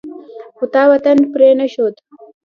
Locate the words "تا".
0.73-0.83